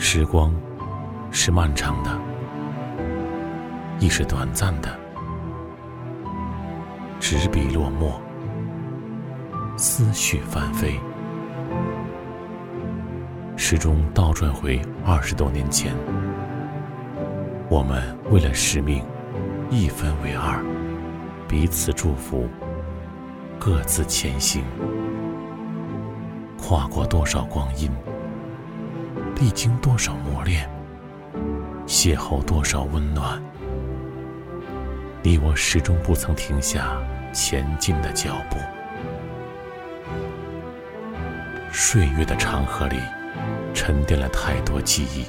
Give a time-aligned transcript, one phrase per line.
[0.00, 0.54] 时光
[1.32, 2.10] 是漫长的，
[3.98, 4.88] 亦是短暂的。
[7.18, 8.18] 执笔落墨，
[9.76, 11.00] 思绪翻飞，
[13.56, 15.92] 时钟倒转回二十多年前。
[17.68, 19.04] 我们为了使命，
[19.68, 20.64] 一分为二，
[21.48, 22.48] 彼此祝福，
[23.58, 24.62] 各自前行。
[26.56, 27.90] 跨过多少光阴，
[29.38, 30.68] 历经多少磨练，
[31.86, 33.40] 邂逅多少温暖，
[35.22, 37.00] 你我始终不曾停下
[37.32, 38.56] 前进的脚步。
[41.70, 42.96] 岁月的长河里，
[43.72, 45.24] 沉淀了太多记忆。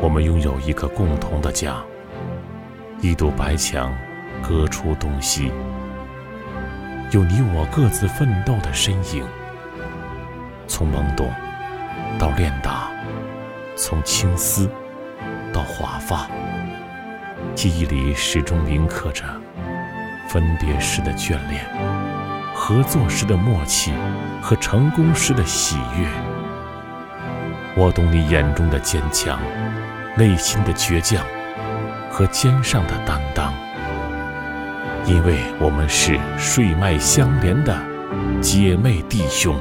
[0.00, 1.76] 我们拥有一个共同的家，
[3.02, 3.94] 一堵白墙，
[4.42, 5.52] 隔出东西。
[7.10, 9.26] 有你我各自奋斗的身影，
[10.66, 11.30] 从懵懂
[12.18, 12.90] 到练达，
[13.76, 14.68] 从青丝
[15.52, 16.28] 到华发，
[17.54, 19.24] 记忆里始终铭刻着
[20.28, 21.64] 分别时的眷恋，
[22.54, 23.92] 合作时的默契
[24.42, 26.06] 和成功时的喜悦。
[27.76, 29.38] 我懂你眼中的坚强，
[30.16, 31.24] 内心的倔强
[32.10, 33.52] 和肩上的担当。
[35.06, 37.74] 因为我们是血脉相连的
[38.42, 39.56] 姐妹弟兄。